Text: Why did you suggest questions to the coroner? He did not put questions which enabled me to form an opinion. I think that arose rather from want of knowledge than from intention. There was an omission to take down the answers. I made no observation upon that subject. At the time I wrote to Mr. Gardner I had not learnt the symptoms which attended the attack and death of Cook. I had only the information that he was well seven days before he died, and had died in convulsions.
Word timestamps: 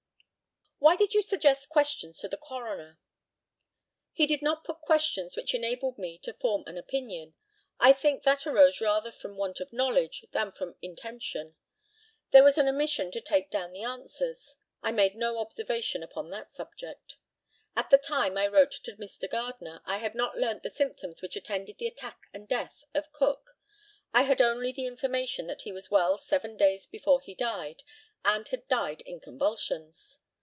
Why 0.83 0.95
did 0.95 1.13
you 1.13 1.21
suggest 1.21 1.69
questions 1.69 2.17
to 2.21 2.27
the 2.27 2.37
coroner? 2.37 2.97
He 4.13 4.25
did 4.25 4.41
not 4.41 4.63
put 4.63 4.81
questions 4.81 5.35
which 5.37 5.53
enabled 5.53 5.99
me 5.99 6.17
to 6.23 6.33
form 6.33 6.63
an 6.65 6.75
opinion. 6.75 7.35
I 7.79 7.93
think 7.93 8.23
that 8.23 8.47
arose 8.47 8.81
rather 8.81 9.11
from 9.11 9.37
want 9.37 9.59
of 9.59 9.71
knowledge 9.71 10.25
than 10.31 10.49
from 10.51 10.75
intention. 10.81 11.55
There 12.31 12.41
was 12.43 12.57
an 12.57 12.67
omission 12.67 13.11
to 13.11 13.21
take 13.21 13.51
down 13.51 13.73
the 13.73 13.83
answers. 13.83 14.55
I 14.81 14.91
made 14.91 15.13
no 15.13 15.37
observation 15.37 16.01
upon 16.01 16.31
that 16.31 16.49
subject. 16.49 17.17
At 17.75 17.91
the 17.91 17.99
time 17.99 18.35
I 18.35 18.47
wrote 18.47 18.71
to 18.71 18.97
Mr. 18.97 19.29
Gardner 19.29 19.83
I 19.85 19.97
had 19.97 20.15
not 20.15 20.39
learnt 20.39 20.63
the 20.63 20.71
symptoms 20.71 21.21
which 21.21 21.35
attended 21.35 21.77
the 21.77 21.85
attack 21.87 22.21
and 22.33 22.47
death 22.47 22.85
of 22.95 23.11
Cook. 23.13 23.55
I 24.15 24.23
had 24.23 24.41
only 24.41 24.71
the 24.71 24.87
information 24.87 25.45
that 25.45 25.61
he 25.61 25.71
was 25.71 25.91
well 25.91 26.17
seven 26.17 26.57
days 26.57 26.87
before 26.87 27.21
he 27.21 27.35
died, 27.35 27.83
and 28.25 28.47
had 28.47 28.67
died 28.67 29.01
in 29.01 29.19
convulsions. 29.19 30.17